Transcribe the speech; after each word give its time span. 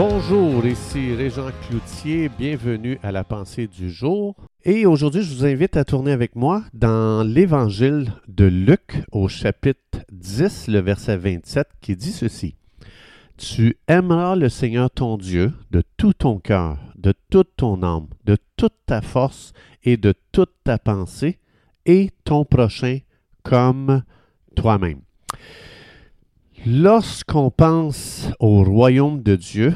Bonjour, 0.00 0.64
ici 0.64 1.12
Régent 1.12 1.50
Cloutier, 1.66 2.28
bienvenue 2.28 3.00
à 3.02 3.10
la 3.10 3.24
pensée 3.24 3.66
du 3.66 3.90
jour. 3.90 4.36
Et 4.64 4.86
aujourd'hui, 4.86 5.22
je 5.22 5.34
vous 5.34 5.44
invite 5.44 5.76
à 5.76 5.84
tourner 5.84 6.12
avec 6.12 6.36
moi 6.36 6.62
dans 6.72 7.26
l'évangile 7.26 8.12
de 8.28 8.44
Luc 8.44 9.02
au 9.10 9.26
chapitre 9.26 9.98
10, 10.12 10.68
le 10.68 10.78
verset 10.78 11.16
27, 11.16 11.66
qui 11.80 11.96
dit 11.96 12.12
ceci. 12.12 12.54
Tu 13.38 13.76
aimeras 13.88 14.36
le 14.36 14.48
Seigneur 14.48 14.88
ton 14.88 15.16
Dieu 15.16 15.52
de 15.72 15.82
tout 15.96 16.12
ton 16.12 16.38
cœur, 16.38 16.78
de 16.94 17.12
toute 17.28 17.56
ton 17.56 17.82
âme, 17.82 18.06
de 18.24 18.36
toute 18.56 18.76
ta 18.86 19.00
force 19.00 19.52
et 19.82 19.96
de 19.96 20.14
toute 20.30 20.52
ta 20.62 20.78
pensée, 20.78 21.40
et 21.86 22.10
ton 22.22 22.44
prochain 22.44 23.00
comme 23.42 24.04
toi-même. 24.54 25.00
Lorsqu'on 26.66 27.50
pense 27.50 28.28
au 28.40 28.64
royaume 28.64 29.22
de 29.22 29.36
Dieu, 29.36 29.74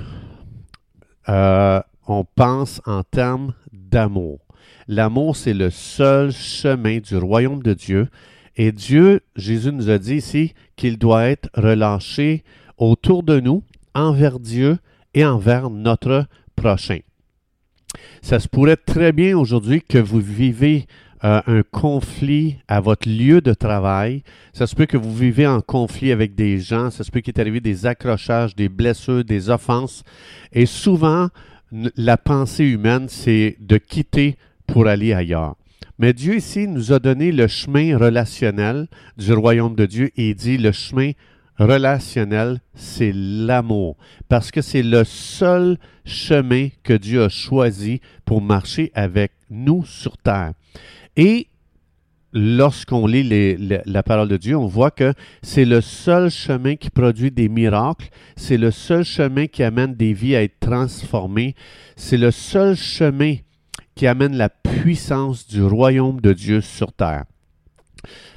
euh, 1.29 1.81
on 2.09 2.25
pense 2.25 2.81
en 2.87 3.03
termes 3.05 3.55
d'amour. 3.73 4.41
L'amour, 4.89 5.37
c'est 5.37 5.55
le 5.55 5.71
seul 5.71 6.33
chemin 6.33 6.99
du 6.99 7.17
royaume 7.17 7.63
de 7.63 7.73
Dieu. 7.73 8.09
Et 8.57 8.73
Dieu, 8.73 9.21
Jésus 9.37 9.73
nous 9.73 9.91
a 9.91 9.99
dit 9.99 10.17
ici 10.17 10.55
qu'il 10.77 10.99
doit 10.99 11.27
être 11.27 11.49
relâché 11.55 12.43
autour 12.77 13.23
de 13.23 13.39
nous, 13.39 13.63
envers 13.95 14.41
Dieu 14.41 14.79
et 15.15 15.25
envers 15.25 15.71
notre 15.71 16.27
prochain. 16.57 16.99
Ça 18.23 18.41
se 18.41 18.49
pourrait 18.49 18.77
très 18.77 19.13
bien 19.13 19.39
aujourd'hui 19.39 19.83
que 19.83 19.99
vous 19.99 20.21
vivez 20.21 20.87
euh, 21.25 21.41
un 21.47 21.63
conflit 21.63 22.57
à 22.67 22.81
votre 22.81 23.09
lieu 23.09 23.41
de 23.41 23.55
travail. 23.55 24.23
Ça 24.53 24.67
se 24.67 24.75
peut 24.75 24.87
que 24.87 24.97
vous 24.97 25.15
vivez 25.15 25.47
en 25.47 25.61
conflit 25.61 26.11
avec 26.11 26.35
des 26.35 26.59
gens. 26.59 26.91
Ça 26.91 27.05
se 27.05 27.11
peut 27.11 27.21
qu'il 27.21 27.35
est 27.35 27.41
arrivé 27.41 27.61
des 27.61 27.87
accrochages, 27.87 28.57
des 28.57 28.69
blessures, 28.69 29.25
des 29.25 29.49
offenses. 29.49 30.03
Et 30.53 30.67
souvent, 30.67 31.29
la 31.97 32.17
pensée 32.17 32.65
humaine, 32.65 33.07
c'est 33.09 33.57
de 33.61 33.79
quitter 33.79 34.37
pour 34.67 34.89
aller 34.89 35.13
ailleurs. 35.13 35.55
Mais 35.99 36.13
Dieu 36.13 36.37
ici 36.37 36.67
nous 36.67 36.93
a 36.93 36.99
donné 36.99 37.31
le 37.31 37.47
chemin 37.47 37.97
relationnel 37.97 38.89
du 39.17 39.33
royaume 39.33 39.77
de 39.77 39.87
Dieu 39.87 40.11
et 40.17 40.35
dit 40.35 40.59
le 40.59 40.73
chemin 40.73 41.13
relationnel, 41.59 42.61
c'est 42.75 43.13
l'amour. 43.15 43.97
Parce 44.29 44.51
que 44.51 44.63
c'est 44.63 44.83
le 44.83 45.05
seul 45.05 45.79
chemin 46.05 46.69
que 46.83 46.95
Dieu 46.95 47.23
a 47.23 47.29
choisi 47.29 48.01
pour 48.25 48.43
marcher 48.43 48.91
avec 48.95 49.33
nous 49.51 49.85
sur 49.85 50.17
terre. 50.19 50.53
Et 51.17 51.49
lorsqu'on 52.33 53.07
lit 53.07 53.57
la 53.85 54.03
parole 54.03 54.29
de 54.29 54.37
Dieu, 54.37 54.57
on 54.57 54.67
voit 54.67 54.91
que 54.91 55.13
c'est 55.43 55.65
le 55.65 55.81
seul 55.81 56.31
chemin 56.31 56.77
qui 56.77 56.91
produit 56.91 57.31
des 57.31 57.49
miracles, 57.49 58.09
c'est 58.37 58.57
le 58.57 58.71
seul 58.71 59.05
chemin 59.05 59.47
qui 59.47 59.63
amène 59.63 59.95
des 59.95 60.13
vies 60.13 60.37
à 60.37 60.43
être 60.43 60.59
transformées, 60.61 61.55
c'est 61.97 62.17
le 62.17 62.31
seul 62.31 62.75
chemin 62.75 63.37
qui 63.95 64.07
amène 64.07 64.37
la 64.37 64.49
puissance 64.49 65.47
du 65.47 65.63
royaume 65.63 66.21
de 66.21 66.33
Dieu 66.33 66.61
sur 66.63 66.93
terre. 66.93 67.25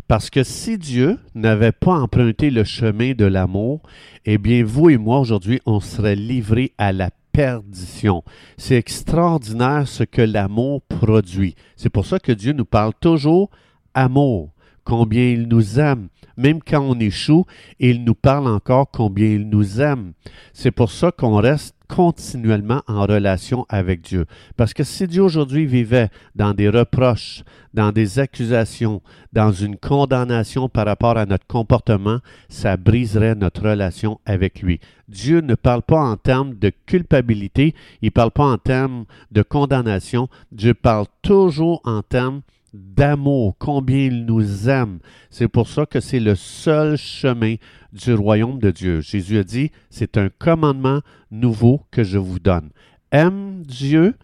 Parce 0.08 0.30
que 0.30 0.44
si 0.44 0.78
Dieu 0.78 1.18
n'avait 1.34 1.72
pas 1.72 1.94
emprunté 1.94 2.52
le 2.52 2.64
chemin 2.64 3.14
de 3.14 3.26
l'amour, 3.26 3.82
eh 4.26 4.38
bien, 4.38 4.64
vous 4.64 4.90
et 4.90 4.98
moi, 4.98 5.20
aujourd'hui, 5.20 5.62
on 5.66 5.80
serait 5.80 6.16
livrés 6.16 6.74
à 6.78 6.94
la 6.94 7.10
perdition. 7.32 8.24
C'est 8.58 8.78
extraordinaire 8.78 9.88
ce 9.88 10.04
que 10.04 10.22
l'amour 10.22 10.82
produit. 10.84 11.56
C'est 11.76 11.90
pour 11.90 12.06
ça 12.06 12.20
que 12.20 12.32
Dieu 12.32 12.54
nous 12.54 12.66
parle 12.66 12.94
toujours 13.00 13.50
amour, 13.94 14.54
combien 14.86 15.24
il 15.24 15.48
nous 15.48 15.80
aime. 15.80 16.08
Même 16.38 16.60
quand 16.62 16.82
on 16.82 17.00
échoue, 17.00 17.46
il 17.80 18.04
nous 18.04 18.16
parle 18.16 18.48
encore 18.48 18.90
combien 18.92 19.28
il 19.28 19.50
nous 19.50 19.82
aime. 19.82 20.14
C'est 20.54 20.72
pour 20.72 20.92
ça 20.92 21.12
qu'on 21.12 21.36
reste 21.36 21.76
continuellement 21.88 22.82
en 22.88 23.06
relation 23.06 23.66
avec 23.70 24.02
Dieu. 24.02 24.26
Parce 24.58 24.74
que 24.74 24.84
si 24.84 25.08
Dieu 25.08 25.22
aujourd'hui 25.22 25.66
vivait 25.66 26.10
dans 26.36 26.54
des 26.54 26.70
reproches, 26.70 27.44
dans 27.74 27.92
des 27.92 28.20
accusations, 28.20 29.02
dans 29.34 29.52
une 29.52 29.78
condamnation 29.78 30.68
par 30.68 30.86
rapport 30.86 31.18
à 31.18 31.26
notre 31.26 31.46
comportement, 31.48 32.20
ça 32.50 32.78
briserait 32.78 33.36
notre 33.36 33.70
relation 33.70 34.20
avec 34.26 34.62
lui. 34.62 34.80
Dieu 35.08 35.42
ne 35.42 35.56
parle 35.56 35.84
pas 35.84 36.02
en 36.02 36.18
termes 36.18 36.56
de 36.56 36.72
culpabilité, 36.86 37.76
il 38.02 38.08
ne 38.08 38.12
parle 38.12 38.32
pas 38.32 38.46
en 38.46 38.58
termes 38.58 39.06
de 39.32 39.44
condamnation, 39.44 40.28
Dieu 40.52 40.74
parle 40.74 41.06
toujours 41.22 41.82
en 41.84 42.02
termes 42.02 42.42
d'amour, 42.76 43.56
combien 43.58 43.98
il 43.98 44.26
nous 44.26 44.70
aime. 44.70 45.00
C'est 45.30 45.48
pour 45.48 45.68
ça 45.68 45.86
que 45.86 46.00
c'est 46.00 46.20
le 46.20 46.36
seul 46.36 46.98
chemin 46.98 47.56
du 47.94 48.14
royaume 48.14 48.60
de 48.60 48.72
Dieu. 48.72 49.02
Jésus 49.02 49.38
a 49.38 49.44
dit, 49.44 49.72
c'est 49.90 50.18
un 50.18 50.30
commandement 50.30 51.02
nouveau 51.32 51.82
que 51.92 52.04
je 52.04 52.18
vous 52.18 52.40
donne. 52.40 52.70
Aime 53.12 53.64
Dieu, 53.66 54.16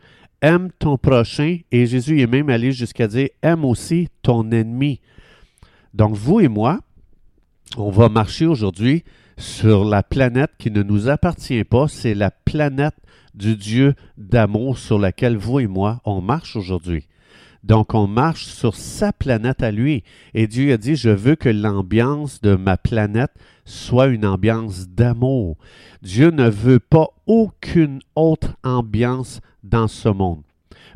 aime 0.41 0.69
ton 0.79 0.97
prochain, 0.97 1.59
et 1.72 1.85
Jésus 1.85 2.22
est 2.22 2.28
même 2.28 2.50
allé 2.50 2.72
jusqu'à 2.72 3.07
dire, 3.07 3.29
aime 3.41 3.66
aussi 3.66 4.09
ton 4.22 4.51
ennemi. 4.51 5.00
Donc 5.94 6.16
vous 6.16 6.40
et 6.40 6.47
moi, 6.47 6.79
on 7.78 7.90
va 7.90 8.09
marcher 8.09 8.45
aujourd'hui 8.45 9.03
sur 9.38 9.85
la 9.85 10.03
planète 10.03 10.51
qui 10.57 10.72
ne 10.72 10.84
nous 10.84 11.09
appartient 11.09 11.63
pas, 11.63 11.88
c'est 11.88 12.13
la 12.13 12.31
planète 12.31 12.95
du 13.34 13.56
Dieu 13.56 13.95
d'amour 14.17 14.78
sur 14.78 15.00
laquelle 15.00 15.38
vous 15.38 15.59
et 15.59 15.67
moi, 15.67 16.01
on 16.06 16.22
marche 16.22 16.56
aujourd'hui. 16.56 17.07
Donc, 17.63 17.94
on 17.94 18.07
marche 18.07 18.45
sur 18.45 18.75
sa 18.75 19.13
planète 19.13 19.61
à 19.61 19.72
lui. 19.72 20.03
Et 20.33 20.47
Dieu 20.47 20.73
a 20.73 20.77
dit, 20.77 20.95
je 20.95 21.09
veux 21.09 21.35
que 21.35 21.49
l'ambiance 21.49 22.41
de 22.41 22.55
ma 22.55 22.77
planète 22.77 23.31
soit 23.66 24.07
une 24.07 24.25
ambiance 24.25 24.88
d'amour. 24.88 25.57
Dieu 26.01 26.31
ne 26.31 26.49
veut 26.49 26.79
pas 26.79 27.09
aucune 27.27 27.99
autre 28.16 28.55
ambiance 28.63 29.41
dans 29.63 29.88
ce 29.88 30.09
monde. 30.09 30.41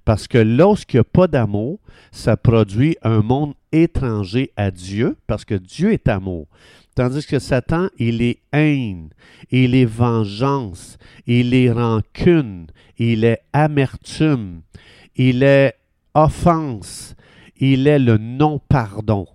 Parce 0.06 0.28
que 0.28 0.38
lorsqu'il 0.38 0.98
n'y 0.98 1.02
a 1.02 1.04
pas 1.04 1.28
d'amour, 1.28 1.80
ça 2.12 2.38
produit 2.38 2.98
un 3.02 3.22
monde 3.22 3.54
étranger 3.72 4.52
à 4.56 4.72
Dieu, 4.72 5.18
parce 5.28 5.46
que 5.46 5.56
Dieu 5.56 5.94
est 5.94 6.08
amour. 6.08 6.48
Tandis 6.96 7.26
que 7.26 7.40
Satan, 7.40 7.90
il 7.98 8.22
est 8.22 8.40
haine, 8.54 9.10
il 9.52 9.76
est 9.76 9.86
vengeance, 9.86 10.98
il 11.28 11.54
est 11.54 11.72
rancune, 11.72 12.68
il 12.98 13.26
est 13.26 13.42
amertume, 13.52 14.62
il 15.18 15.44
est 15.44 15.76
offense, 16.16 17.16
il 17.58 17.88
est 17.88 18.00
le 18.00 18.18
non-pardon. 18.18 19.28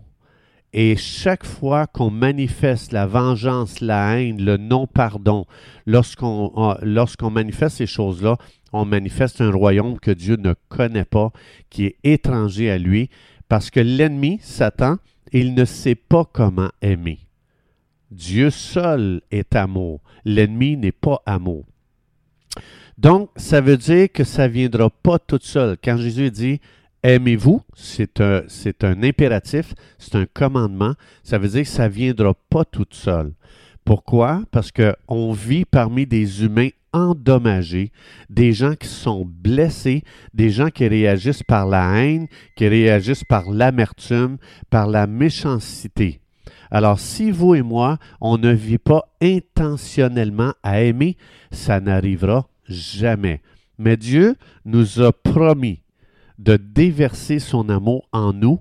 Et 0.72 0.96
chaque 0.96 1.44
fois 1.44 1.86
qu'on 1.86 2.10
manifeste 2.10 2.92
la 2.92 3.06
vengeance, 3.06 3.80
la 3.80 4.18
haine, 4.18 4.42
le 4.42 4.56
non-pardon, 4.56 5.46
lorsqu'on 5.84 6.76
lorsqu'on 6.82 7.30
manifeste 7.30 7.78
ces 7.78 7.86
choses-là, 7.86 8.36
on 8.72 8.84
manifeste 8.84 9.40
un 9.40 9.50
royaume 9.50 9.98
que 9.98 10.12
Dieu 10.12 10.36
ne 10.36 10.54
connaît 10.68 11.04
pas, 11.04 11.32
qui 11.70 11.86
est 11.86 11.96
étranger 12.04 12.70
à 12.70 12.78
lui, 12.78 13.10
parce 13.48 13.70
que 13.70 13.80
l'ennemi, 13.80 14.38
Satan, 14.42 14.98
il 15.32 15.54
ne 15.54 15.64
sait 15.64 15.96
pas 15.96 16.24
comment 16.24 16.70
aimer. 16.82 17.18
Dieu 18.10 18.50
seul 18.50 19.22
est 19.30 19.54
amour. 19.54 20.00
L'ennemi 20.24 20.76
n'est 20.76 20.92
pas 20.92 21.20
amour. 21.26 21.64
Donc, 22.98 23.30
ça 23.36 23.60
veut 23.60 23.76
dire 23.76 24.12
que 24.12 24.24
ça 24.24 24.46
ne 24.46 24.52
viendra 24.52 24.90
pas 24.90 25.18
tout 25.18 25.38
seul. 25.40 25.76
Quand 25.82 25.96
Jésus 25.96 26.30
dit 26.30 26.60
Aimez-vous, 27.02 27.62
c'est 27.74 28.20
un, 28.20 28.42
impératif, 29.02 29.74
c'est 29.98 30.16
un 30.16 30.26
commandement. 30.26 30.94
Ça 31.22 31.38
veut 31.38 31.48
dire 31.48 31.62
que 31.62 31.68
ça 31.68 31.88
ne 31.88 31.94
viendra 31.94 32.34
pas 32.50 32.66
tout 32.66 32.86
seul. 32.90 33.32
Pourquoi? 33.86 34.42
Parce 34.50 34.70
qu'on 34.70 35.32
vit 35.32 35.64
parmi 35.64 36.06
des 36.06 36.44
humains 36.44 36.68
endommagés, 36.92 37.90
des 38.28 38.52
gens 38.52 38.74
qui 38.74 38.88
sont 38.88 39.24
blessés, 39.24 40.02
des 40.34 40.50
gens 40.50 40.68
qui 40.68 40.86
réagissent 40.86 41.42
par 41.42 41.66
la 41.66 42.02
haine, 42.02 42.26
qui 42.54 42.68
réagissent 42.68 43.24
par 43.24 43.50
l'amertume, 43.50 44.36
par 44.68 44.86
la 44.86 45.06
méchanceté. 45.06 46.19
Alors, 46.70 47.00
si 47.00 47.30
vous 47.30 47.54
et 47.54 47.62
moi, 47.62 47.98
on 48.20 48.38
ne 48.38 48.52
vit 48.52 48.78
pas 48.78 49.08
intentionnellement 49.20 50.54
à 50.62 50.82
aimer, 50.82 51.16
ça 51.50 51.80
n'arrivera 51.80 52.48
jamais. 52.68 53.40
Mais 53.78 53.96
Dieu 53.96 54.36
nous 54.64 55.00
a 55.00 55.12
promis 55.12 55.82
de 56.38 56.56
déverser 56.56 57.38
son 57.38 57.68
amour 57.68 58.08
en 58.12 58.32
nous 58.32 58.60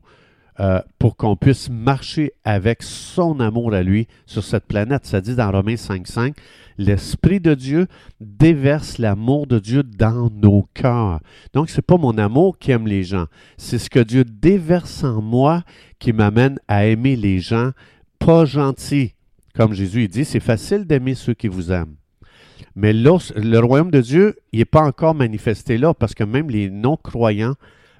euh, 0.60 0.82
pour 0.98 1.16
qu'on 1.16 1.38
puisse 1.38 1.70
marcher 1.70 2.34
avec 2.44 2.84
son 2.84 3.40
amour 3.40 3.74
à 3.74 3.82
lui 3.82 4.08
sur 4.26 4.44
cette 4.44 4.66
planète. 4.66 5.06
Ça 5.06 5.22
dit 5.22 5.36
dans 5.36 5.50
Romains 5.50 5.76
5.5, 5.76 6.36
l'Esprit 6.78 7.40
de 7.40 7.54
Dieu 7.54 7.88
déverse 8.20 8.98
l'amour 8.98 9.48
de 9.48 9.60
Dieu 9.60 9.84
dans 9.84 10.30
nos 10.30 10.68
cœurs. 10.74 11.22
Donc, 11.54 11.70
ce 11.70 11.78
n'est 11.78 11.84
pas 11.84 11.96
mon 11.96 12.18
amour 12.18 12.58
qui 12.58 12.72
aime 12.72 12.88
les 12.88 13.04
gens, 13.04 13.28
c'est 13.58 13.78
ce 13.78 13.90
que 13.90 14.00
Dieu 14.00 14.26
déverse 14.26 15.06
en 15.06 15.22
moi 15.22 15.64
qui 15.98 16.12
m'amène 16.12 16.60
à 16.68 16.86
aimer 16.86 17.16
les 17.16 17.40
gens 17.40 17.72
pas 18.20 18.46
gentils. 18.46 19.14
Comme 19.56 19.74
Jésus 19.74 20.08
dit, 20.08 20.26
c'est 20.26 20.40
facile 20.40 20.86
d'aimer 20.86 21.16
ceux 21.16 21.34
qui 21.34 21.48
vous 21.48 21.72
aiment. 21.72 21.96
Mais 22.76 22.94
le 22.94 23.58
royaume 23.60 23.92
de 23.92 24.02
Dieu, 24.02 24.36
il 24.52 24.60
n'est 24.60 24.66
pas 24.66 24.84
encore 24.84 25.16
manifesté 25.16 25.78
là, 25.78 25.94
parce 25.94 26.14
que 26.14 26.24
même 26.24 26.50
les 26.50 26.70
non-croyants 26.70 27.56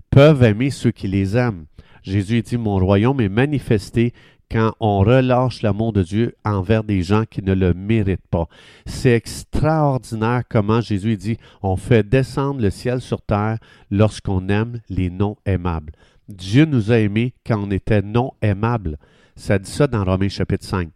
peuvent 0.10 0.44
aimer 0.44 0.70
ceux 0.70 0.92
qui 0.92 1.08
les 1.08 1.36
aiment. 1.36 1.66
Jésus 2.04 2.42
dit, 2.42 2.58
mon 2.58 2.78
royaume 2.78 3.20
est 3.20 3.30
manifesté, 3.30 4.14
quand 4.52 4.74
on 4.80 5.00
relâche 5.00 5.62
l'amour 5.62 5.94
de 5.94 6.02
Dieu 6.02 6.36
envers 6.44 6.84
des 6.84 7.04
gens 7.04 7.24
qui 7.30 7.44
ne 7.44 7.54
le 7.54 7.74
méritent 7.74 8.26
pas. 8.32 8.48
C'est 8.86 9.14
extraordinaire 9.14 10.42
comment 10.50 10.82
Jésus 10.82 11.18
dit, 11.18 11.38
on 11.62 11.76
fait 11.76 12.08
descendre 12.08 12.62
le 12.62 12.72
ciel 12.72 13.00
sur 13.00 13.22
terre 13.22 13.60
lorsqu'on 13.92 14.50
aime 14.50 14.82
les 14.90 15.12
non 15.12 15.38
aimables. 15.46 15.94
Dieu 16.28 16.66
nous 16.66 16.92
a 16.92 16.98
aimés 16.98 17.34
quand 17.46 17.64
on 17.64 17.70
était 17.70 18.02
non 18.02 18.34
aimables. 18.42 18.98
Ça 19.40 19.58
dit 19.58 19.72
ça 19.72 19.88
dans 19.88 20.04
Romains 20.04 20.28
chapitre 20.28 20.66
5 20.66 20.90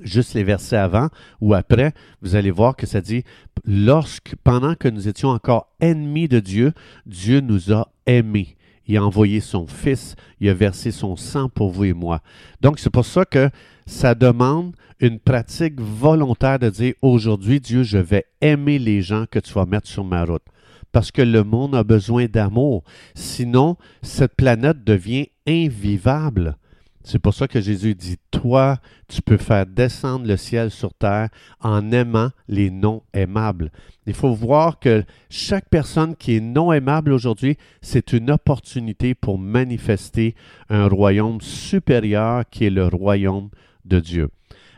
juste 0.00 0.32
les 0.32 0.42
versets 0.42 0.78
avant 0.78 1.08
ou 1.42 1.52
après, 1.52 1.92
vous 2.22 2.34
allez 2.34 2.50
voir 2.50 2.76
que 2.76 2.86
ça 2.86 3.02
dit 3.02 3.24
lorsque 3.66 4.34
pendant 4.42 4.74
que 4.74 4.88
nous 4.88 5.06
étions 5.06 5.28
encore 5.28 5.68
ennemis 5.78 6.28
de 6.28 6.40
Dieu, 6.40 6.72
Dieu 7.04 7.40
nous 7.40 7.70
a 7.70 7.92
aimés. 8.06 8.56
Il 8.86 8.96
a 8.96 9.04
envoyé 9.04 9.40
son 9.40 9.66
Fils, 9.66 10.16
il 10.40 10.48
a 10.48 10.54
versé 10.54 10.92
son 10.92 11.14
sang 11.16 11.50
pour 11.50 11.70
vous 11.70 11.84
et 11.84 11.92
moi. 11.92 12.22
Donc 12.62 12.78
c'est 12.78 12.88
pour 12.88 13.04
ça 13.04 13.26
que 13.26 13.50
ça 13.84 14.14
demande 14.14 14.74
une 14.98 15.20
pratique 15.20 15.78
volontaire 15.78 16.58
de 16.58 16.70
dire 16.70 16.94
aujourd'hui 17.02 17.60
Dieu, 17.60 17.82
je 17.82 17.98
vais 17.98 18.24
aimer 18.40 18.78
les 18.78 19.02
gens 19.02 19.26
que 19.30 19.40
tu 19.40 19.52
vas 19.52 19.66
mettre 19.66 19.88
sur 19.88 20.04
ma 20.04 20.24
route. 20.24 20.42
Parce 20.90 21.10
que 21.10 21.20
le 21.20 21.44
monde 21.44 21.74
a 21.74 21.84
besoin 21.84 22.24
d'amour. 22.26 22.82
Sinon, 23.14 23.76
cette 24.00 24.36
planète 24.36 24.84
devient 24.84 25.28
invivable. 25.46 26.56
C'est 27.04 27.18
pour 27.18 27.34
ça 27.34 27.48
que 27.48 27.60
Jésus 27.60 27.94
dit, 27.94 28.16
toi, 28.30 28.78
tu 29.08 29.22
peux 29.22 29.36
faire 29.36 29.66
descendre 29.66 30.26
le 30.26 30.36
ciel 30.36 30.70
sur 30.70 30.94
terre 30.94 31.28
en 31.60 31.90
aimant 31.90 32.30
les 32.48 32.70
non 32.70 33.02
aimables. 33.12 33.72
Il 34.06 34.14
faut 34.14 34.32
voir 34.32 34.78
que 34.78 35.04
chaque 35.28 35.68
personne 35.68 36.14
qui 36.14 36.36
est 36.36 36.40
non 36.40 36.72
aimable 36.72 37.12
aujourd'hui, 37.12 37.56
c'est 37.80 38.12
une 38.12 38.30
opportunité 38.30 39.14
pour 39.14 39.38
manifester 39.38 40.34
un 40.68 40.86
royaume 40.86 41.40
supérieur 41.40 42.44
qui 42.50 42.66
est 42.66 42.70
le 42.70 42.86
royaume 42.86 43.50
de 43.84 43.98
Dieu. 43.98 44.28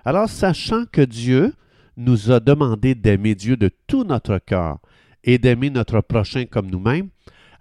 Alors, 0.04 0.28
sachant 0.28 0.84
que 0.90 1.02
Dieu 1.02 1.52
nous 1.96 2.30
a 2.30 2.40
demandé 2.40 2.94
d'aimer 2.94 3.34
Dieu 3.34 3.56
de 3.56 3.70
tout 3.86 4.04
notre 4.04 4.38
cœur 4.38 4.78
et 5.24 5.38
d'aimer 5.38 5.70
notre 5.70 6.00
prochain 6.00 6.44
comme 6.44 6.70
nous-mêmes, 6.70 7.08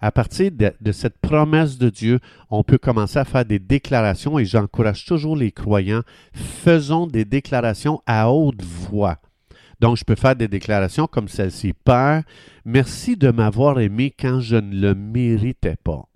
à 0.04 0.12
partir 0.12 0.50
de, 0.52 0.92
cette 0.92 1.16
promesse 1.16 1.78
de 1.78 1.88
Dieu, 1.88 2.20
on 2.50 2.62
peut 2.62 2.76
commencer 2.76 3.18
à 3.18 3.24
faire 3.24 3.46
des 3.46 3.58
déclarations 3.58 4.38
et 4.38 4.44
j'encourage 4.44 5.06
toujours 5.06 5.34
les 5.34 5.50
croyants, 5.50 6.02
faisons 6.34 7.06
des 7.06 7.24
déclarations 7.24 8.02
à 8.04 8.30
haute 8.30 8.62
voix. 8.62 9.16
Donc, 9.80 9.96
je 9.96 10.04
peux 10.04 10.14
faire 10.14 10.36
des 10.36 10.46
déclarations 10.46 11.06
comme 11.06 11.28
celle-ci. 11.28 11.72
Père, 11.72 12.22
merci 12.66 13.16
de 13.16 13.30
m'avoir 13.30 13.80
aimé 13.80 14.14
quand 14.14 14.40
je 14.40 14.56
ne 14.56 14.78
le 14.78 14.94
méritais 14.94 15.76
pas. 15.82 16.06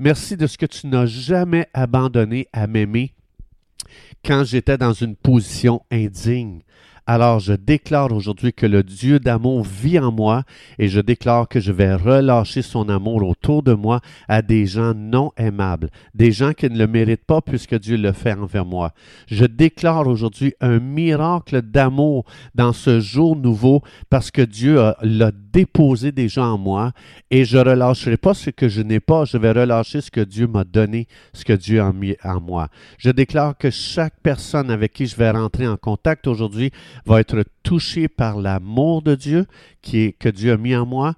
Merci 0.00 0.36
de 0.36 0.48
ce 0.48 0.58
que 0.58 0.66
tu 0.66 0.88
n'as 0.88 1.06
jamais 1.06 1.68
abandonné 1.74 2.48
à 2.52 2.66
m'aimer 2.66 3.14
quand 4.24 4.42
j'étais 4.42 4.78
dans 4.78 4.94
une 4.94 5.14
position 5.14 5.82
indigne. 5.92 6.62
Alors 7.06 7.40
je 7.40 7.52
déclare 7.52 8.12
aujourd'hui 8.12 8.52
que 8.52 8.64
le 8.64 8.84
Dieu 8.84 9.18
d'amour 9.18 9.64
vit 9.64 9.98
en 9.98 10.12
moi 10.12 10.44
et 10.78 10.86
je 10.86 11.00
déclare 11.00 11.48
que 11.48 11.58
je 11.58 11.72
vais 11.72 11.94
relâcher 11.94 12.62
son 12.62 12.88
amour 12.88 13.24
autour 13.28 13.64
de 13.64 13.72
moi 13.72 14.00
à 14.28 14.40
des 14.40 14.66
gens 14.66 14.94
non 14.94 15.32
aimables, 15.36 15.90
des 16.14 16.30
gens 16.30 16.52
qui 16.52 16.70
ne 16.70 16.78
le 16.78 16.86
méritent 16.86 17.24
pas 17.24 17.40
puisque 17.40 17.74
Dieu 17.74 17.96
le 17.96 18.12
fait 18.12 18.34
envers 18.34 18.64
moi. 18.64 18.92
Je 19.26 19.44
déclare 19.44 20.06
aujourd'hui 20.06 20.54
un 20.60 20.78
miracle 20.78 21.60
d'amour 21.62 22.24
dans 22.54 22.72
ce 22.72 23.00
jour 23.00 23.34
nouveau 23.34 23.82
parce 24.08 24.30
que 24.30 24.42
Dieu 24.42 24.80
l'a 25.02 25.32
déposé 25.52 26.12
déjà 26.12 26.44
en 26.44 26.56
moi 26.56 26.92
et 27.32 27.44
je 27.44 27.58
relâcherai 27.58 28.16
pas 28.16 28.32
ce 28.32 28.50
que 28.50 28.68
je 28.68 28.80
n'ai 28.80 29.00
pas, 29.00 29.24
je 29.24 29.38
vais 29.38 29.50
relâcher 29.50 30.00
ce 30.00 30.10
que 30.10 30.20
Dieu 30.20 30.46
m'a 30.46 30.62
donné, 30.62 31.08
ce 31.32 31.44
que 31.44 31.52
Dieu 31.52 31.80
a 31.82 31.92
mis 31.92 32.16
en 32.22 32.40
moi. 32.40 32.68
Je 32.98 33.10
déclare 33.10 33.58
que 33.58 33.70
chaque 33.70 34.14
personne 34.22 34.70
avec 34.70 34.92
qui 34.92 35.06
je 35.06 35.16
vais 35.16 35.30
rentrer 35.30 35.66
en 35.66 35.76
contact 35.76 36.28
aujourd'hui 36.28 36.70
va 37.06 37.20
être 37.20 37.44
touché 37.62 38.08
par 38.08 38.40
l'amour 38.40 39.02
de 39.02 39.14
Dieu 39.14 39.46
qui 39.80 39.98
est, 39.98 40.12
que 40.12 40.28
Dieu 40.28 40.52
a 40.52 40.56
mis 40.56 40.74
en 40.76 40.86
moi. 40.86 41.14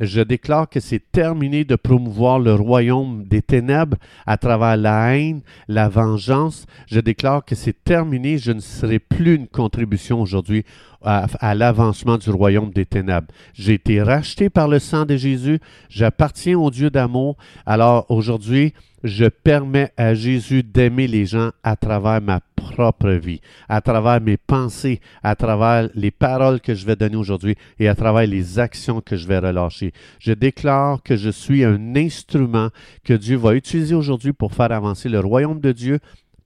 Je 0.00 0.20
déclare 0.20 0.68
que 0.68 0.78
c'est 0.78 1.02
terminé 1.10 1.64
de 1.64 1.74
promouvoir 1.74 2.38
le 2.38 2.54
royaume 2.54 3.24
des 3.24 3.42
ténèbres 3.42 3.96
à 4.26 4.36
travers 4.36 4.76
la 4.76 5.16
haine, 5.16 5.40
la 5.66 5.88
vengeance. 5.88 6.66
Je 6.86 7.00
déclare 7.00 7.44
que 7.44 7.56
c'est 7.56 7.82
terminé. 7.82 8.38
Je 8.38 8.52
ne 8.52 8.60
serai 8.60 9.00
plus 9.00 9.34
une 9.34 9.48
contribution 9.48 10.20
aujourd'hui 10.20 10.64
à, 11.02 11.26
à 11.40 11.54
l'avancement 11.56 12.16
du 12.16 12.30
royaume 12.30 12.70
des 12.70 12.86
ténèbres. 12.86 13.26
J'ai 13.54 13.74
été 13.74 14.00
racheté 14.00 14.50
par 14.50 14.68
le 14.68 14.78
sang 14.78 15.04
de 15.04 15.16
Jésus. 15.16 15.58
J'appartiens 15.88 16.58
au 16.58 16.70
Dieu 16.70 16.90
d'amour. 16.90 17.36
Alors 17.66 18.06
aujourd'hui, 18.08 18.74
je 19.04 19.26
permets 19.26 19.92
à 19.96 20.14
Jésus 20.14 20.62
d'aimer 20.62 21.06
les 21.06 21.26
gens 21.26 21.50
à 21.62 21.76
travers 21.76 22.20
ma 22.20 22.40
propre 22.56 23.10
vie, 23.10 23.40
à 23.68 23.80
travers 23.80 24.20
mes 24.20 24.36
pensées, 24.36 25.00
à 25.22 25.34
travers 25.36 25.88
les 25.94 26.10
paroles 26.10 26.60
que 26.60 26.74
je 26.74 26.86
vais 26.86 26.96
donner 26.96 27.16
aujourd'hui 27.16 27.56
et 27.78 27.88
à 27.88 27.94
travers 27.94 28.26
les 28.26 28.58
actions 28.58 29.00
que 29.00 29.16
je 29.16 29.26
vais 29.26 29.38
relâcher. 29.38 29.92
Je 30.18 30.32
déclare 30.32 31.02
que 31.02 31.16
je 31.16 31.30
suis 31.30 31.64
un 31.64 31.96
instrument 31.96 32.68
que 33.04 33.14
Dieu 33.14 33.36
va 33.36 33.54
utiliser 33.54 33.94
aujourd'hui 33.94 34.32
pour 34.32 34.52
faire 34.52 34.72
avancer 34.72 35.08
le 35.08 35.20
royaume 35.20 35.60
de 35.60 35.72
Dieu 35.72 35.98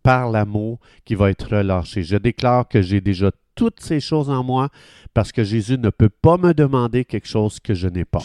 par 0.02 0.30
l'amour 0.30 0.78
qui 1.04 1.14
va 1.14 1.30
être 1.30 1.56
relâché. 1.56 2.02
Je 2.02 2.16
déclare 2.16 2.68
que 2.68 2.82
j'ai 2.82 3.00
déjà 3.00 3.30
toutes 3.54 3.80
ces 3.80 4.00
choses 4.00 4.30
en 4.30 4.42
moi 4.42 4.68
parce 5.14 5.32
que 5.32 5.44
Jésus 5.44 5.78
ne 5.78 5.90
peut 5.90 6.08
pas 6.08 6.38
me 6.38 6.54
demander 6.54 7.04
quelque 7.04 7.28
chose 7.28 7.60
que 7.60 7.74
je 7.74 7.88
n'ai 7.88 8.04
pas. 8.04 8.22